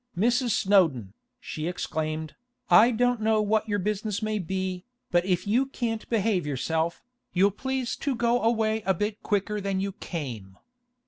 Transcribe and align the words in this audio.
'Mrs. 0.17 0.49
Snowdon,' 0.49 1.13
she 1.39 1.67
exclaimed, 1.67 2.33
'I 2.71 2.89
don't 2.93 3.21
know 3.21 3.39
what 3.39 3.69
your 3.69 3.77
business 3.77 4.23
may 4.23 4.39
be, 4.39 4.83
but 5.11 5.23
if 5.25 5.45
you 5.45 5.67
can't 5.67 6.09
behave 6.09 6.43
yourself, 6.43 7.03
you'll 7.33 7.51
please 7.51 7.95
to 7.97 8.15
go 8.15 8.41
away 8.41 8.81
a 8.87 8.95
bit 8.95 9.21
quicker 9.21 9.61
than 9.61 9.79
you 9.79 9.91
came. 9.91 10.57